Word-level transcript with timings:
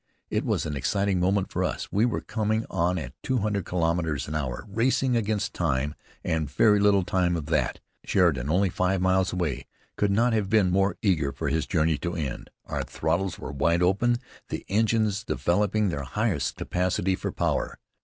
It 0.31 0.43
was 0.43 0.65
an 0.65 0.75
exciting 0.75 1.19
moment 1.19 1.51
for 1.51 1.63
us. 1.63 1.91
We 1.91 2.05
were 2.05 2.21
coming 2.21 2.65
on 2.71 2.97
at 2.97 3.13
two 3.21 3.37
hundred 3.37 3.65
kilometres 3.67 4.27
an 4.27 4.33
hour, 4.33 4.65
racing 4.67 5.15
against 5.15 5.53
time 5.53 5.93
and 6.23 6.49
very 6.49 6.79
little 6.79 7.03
time 7.03 7.37
at 7.37 7.45
that. 7.45 7.79
"Sheridan, 8.03 8.49
only 8.49 8.71
five 8.71 8.99
miles 8.99 9.31
away," 9.31 9.67
could 9.97 10.09
not 10.09 10.33
have 10.33 10.49
been 10.49 10.71
more 10.71 10.97
eager 11.03 11.31
for 11.31 11.49
his 11.49 11.67
journey's 11.67 11.99
end. 12.03 12.49
Our 12.65 12.81
throttles 12.81 13.37
were 13.37 13.51
wide 13.51 13.83
open, 13.83 14.15
the 14.49 14.65
engines 14.69 15.23
developing 15.23 15.89
their 15.89 16.01
highest 16.01 16.55
capacity 16.55 17.15
for 17.15 17.31
power. 17.31 17.77